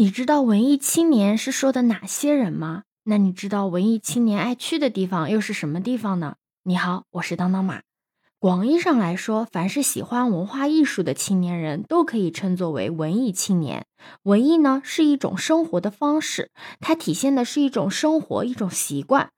[0.00, 2.84] 你知道文艺青年是说的哪些人吗？
[3.02, 6.36] 那你知道文艺青年爱去的地方又是什么地方呢？
[6.62, 7.80] 你好，我是当当马。
[8.38, 13.86] 广义上来说，凡是喜欢文化艺术的青年人都可以称作为文艺青年。
[14.22, 19.30] 文艺呢是一种生活的方式，它体现的是一种生活、一种习惯。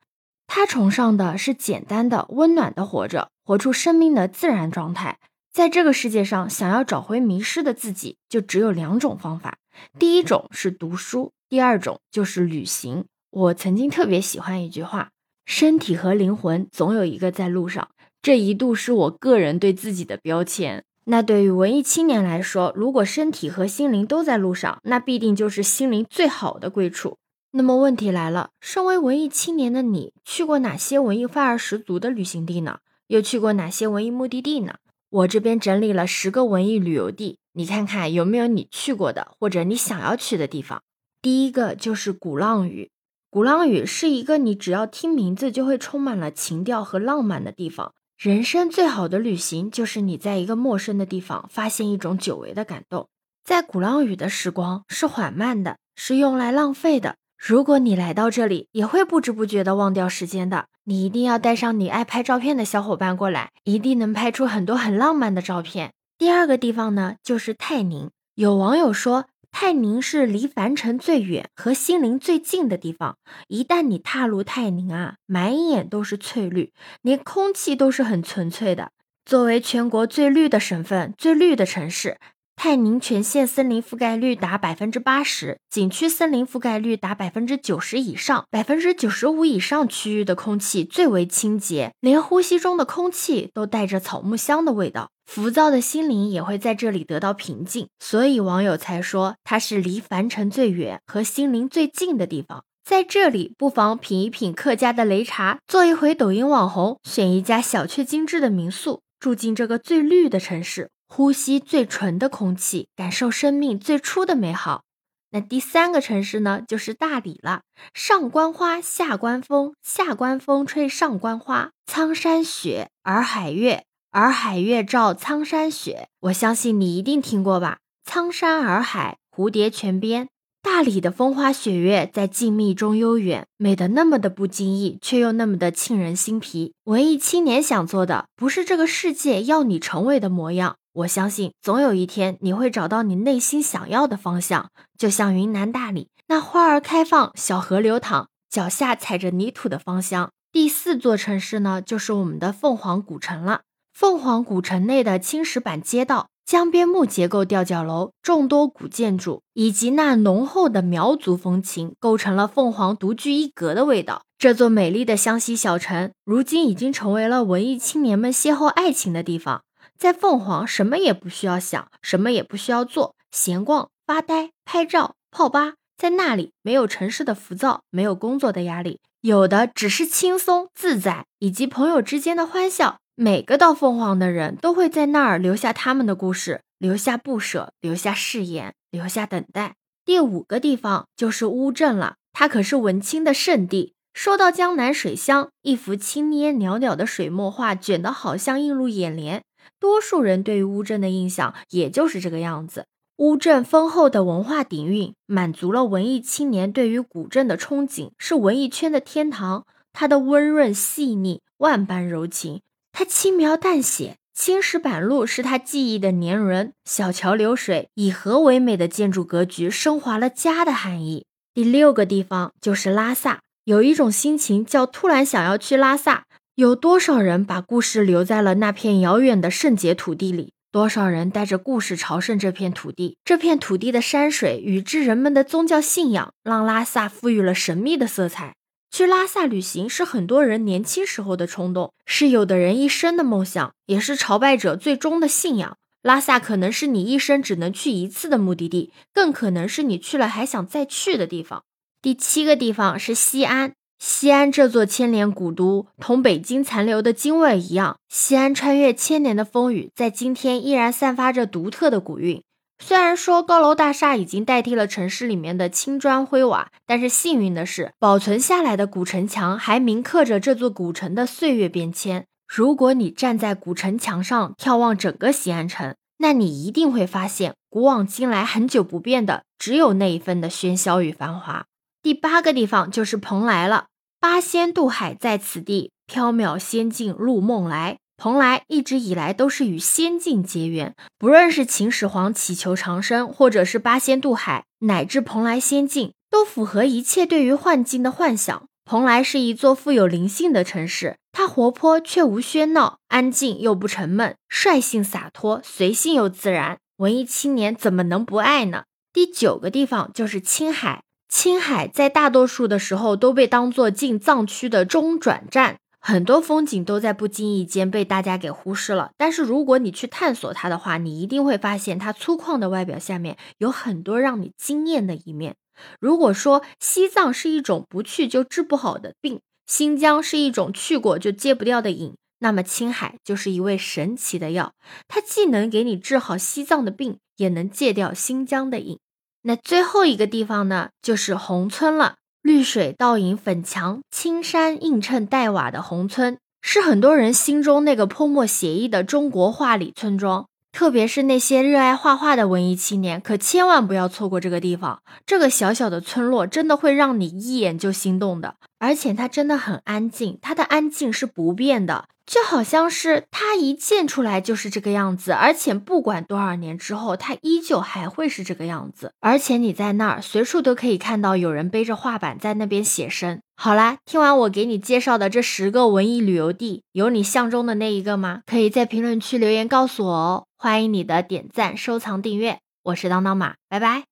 [0.46, 5.18] 它崇尚的是简单的、温暖的活着，活出生命的自然状态。
[5.50, 9.56] 在这个世界上，想要找回迷失的自己，就只有两种方法。
[9.98, 13.04] 第一种是读书，第二种就是旅行。
[13.30, 15.10] 我曾经特别喜欢一句话
[15.46, 17.88] ：“身体和灵魂总有一个在路上。”
[18.22, 20.84] 这一度是我个人对自己的标签。
[21.04, 27.16] 那对于文艺青年来说，如果身体和心灵都在路上，那必定就是心灵最好的归处。
[27.52, 32.78] 那么问题来了，身为文艺青年的你，去过哪些文艺范儿十足的旅行地呢？
[33.08, 34.74] 又去过哪些文艺目的地呢？
[35.08, 37.38] 我这边整理了十个文艺旅游地。
[37.52, 40.82] 你看看有没有你去过的或者你想要去的地方？
[41.20, 42.90] 第一个就是鼓浪屿。
[43.28, 47.92] 鼓浪屿是一个你只要听名字就会充满了情调和浪漫的地方。
[48.18, 53.08] 人生最好的旅行就是你在一个陌生的地方发现一种久违的感动。
[53.42, 57.16] 在鼓浪屿的时光是缓慢的，是用来浪费的。
[57.38, 60.66] 如果你来到这里，也会不知不觉的忘掉时间的。
[60.84, 65.92] 你一定要带上你爱拍照片的小伙伴过来，一定能拍出很多很浪漫的照片。
[66.20, 68.10] 第二个地方呢，就是泰宁。
[68.34, 73.16] 有网友说，泰宁是离凡尘最远和心灵最近的地方。
[73.48, 78.90] 一旦你踏入泰宁啊，满眼都是翠绿，连空气都是很纯粹的。
[79.24, 82.18] 作为全国最绿的省份、最绿的城市。
[82.62, 97.88] 泰宁全县森林覆盖率达百分之八十，景区森林覆盖率达百分之九十以上，百分之九十五以上区域的空气最为清洁，连呼吸中的空气都带着草木香的味道，浮躁的心灵也会在这里得到平静。
[97.98, 102.64] 所以网友才说它是离凡尘最远和心灵最近的地方。
[102.84, 110.90] 在这里，不妨品一品客家的擂茶，做一回抖音网红，选一家小却精致的民宿，住进这个最绿的城市。
[111.12, 114.84] 呼吸最纯的空气，感受生命最初的美好。
[115.32, 117.62] 那第三个城市呢，就是大理了。
[117.92, 121.72] 上关花，下关风，下关风吹上关花。
[121.84, 123.82] 苍山雪，洱海月，
[124.12, 126.06] 洱海月照苍山雪。
[126.20, 127.78] 我相信你一定听过吧？
[128.04, 130.28] 苍山洱海，蝴蝶泉边。
[130.62, 136.74] 大理的风花雪月在静谧中悠远，美得那么的不经意，却又那么的沁人心脾。
[136.84, 140.76] 文艺青年想做的，不是这个世界要你成为的模样。
[140.92, 144.70] 我相信，总有一天你会找到你内心想要的方向。
[144.98, 150.30] 就像云南大理那花儿开放、小河流淌、脚下踩着泥土的芳香。
[150.52, 153.60] 第四座城市呢，就是我们的凤凰古城了。
[153.94, 164.22] 凤凰古城内的青石板街道、江边木结构吊脚楼、众多古建筑，以及那浓厚的苗族风情，构成了凤凰独具一格的味道。
[164.36, 169.62] 这座美丽的湘西小城，如今已经成为了文艺青年们邂逅爱情的地方。
[169.98, 182.98] 在凤凰，什么也不需要想，什么也不需要做，闲逛、发呆、拍照、泡吧，在那里没有城市的浮躁，没有工作的压力，有的只是轻松自在以及朋友之间的欢笑。
[183.14, 189.74] 每个到凤凰的人都会在那儿留下他们的故事，留下不舍，留下誓言，留下等待。
[190.06, 193.92] 第五个地方就是乌镇了，它可是文青的圣地。
[194.14, 199.42] 说到江南水乡，一幅青烟袅袅的水墨画卷得好像映入眼帘。
[199.78, 202.86] 多数人对于乌镇的印象也就是这个样子。
[203.18, 209.66] 乌镇丰厚的文化底蕴，满足了文艺青年对于古镇的憧憬，是文艺圈的天堂。
[209.92, 212.60] 它的温润细腻，万般柔情；
[212.92, 221.26] 它轻描淡写，青石板路是他记忆的年轮，小桥流水，以和为美的建筑格局，升华了家的含义。
[221.52, 226.24] 第六个地方就是拉萨，有一种心情叫突然想要去拉萨。
[226.60, 230.52] 有多少人把故事留在了那片遥远的圣洁土地里？
[230.70, 233.16] 多少人带着故事朝圣这片土地？
[233.24, 238.56] 这片土地的山水与之人们的宗教信仰，让拉萨赋予了神秘的色彩。
[238.90, 245.78] 去拉萨旅行是很多人年轻时候的冲动，是有的人一生的梦想，也是朝拜者最终的信仰。
[246.02, 251.62] 拉萨可能是你一生只能去一次的目的地，更可能是你去了还想再去的地方。
[252.02, 253.72] 第七个地方是西安。
[254.02, 262.42] 西安这座千年古都，同北京残留的京味一样，西安穿越千年的风雨，在今天依然散发着独特的古韵。
[262.82, 272.24] 虽然说高楼大厦已经代替了城市里面的青砖灰瓦，但是幸运的是，保存下来的古城墙还铭刻着这座古城的岁月变迁。
[272.48, 281.66] 如果你站在古城墙上眺望整个西安城，那你一定会发现，古往今来很久不变的，只有那一份的喧嚣与繁华。
[282.02, 283.88] 第八个地方就是蓬莱了，
[284.20, 287.96] 八仙渡海在此地，缥缈仙境入梦来。
[288.18, 298.66] 蓬莱一直以来都是与仙境结缘，不论是秦始皇祈求长生，或者是八仙渡海，乃至蓬莱仙境，都符合一切对于幻境的幻想。
[298.84, 306.76] 蓬莱是一座富有灵性的城市，它活泼却无喧闹，安静又不沉闷，率性洒脱，随性又自然。
[306.98, 308.84] 文艺青年怎么能不爱呢？
[309.14, 315.76] 第九个地方就是青海，青海在大多数的时候都被当作进藏区的中转站。
[316.02, 325.56] 很多风景都在不经意间被大家给忽视了，但是如果你去探索它的话，你一定会发现它粗犷的外表下面有很多让你惊艳的一面。
[326.00, 334.72] 如果说西藏是一种不去就治不好的病，新疆是一种去过就戒不掉的瘾，那么青海就是一味神奇的药，
[335.06, 338.98] 它既能给你治好西藏的病，也能戒掉新疆的瘾。
[339.42, 342.16] 那最后一个地方呢，就是宏村了。
[342.42, 350.46] 绿水倒影粉墙，青山映衬黛瓦的宏村，是很多人心中那个泼墨写意的中国画里村庄。
[350.72, 355.02] 特别是那些热爱画画的文艺青年，可千万不要错过这个地方。
[355.26, 358.54] 这个小小的村落，真的会让你一眼就心动的。
[358.78, 362.06] 而且它真的很安静，它的安静是不变的。
[362.24, 369.12] 就好像是它一建出来就是这个样子，而且不管多少年之后，它依旧还会是这个样子。
[369.18, 373.40] 而且你在那儿随处都可以看到有人背着画板在那边写生。
[373.62, 378.40] 好啦，听完我给你介绍的这十个文艺旅游地，有你相中的那一个吗？
[378.46, 380.44] 可以在评论区留言告诉我哦。
[380.56, 382.60] 欢迎你的点赞、收藏、订阅。
[382.84, 384.09] 我是当当马，拜拜。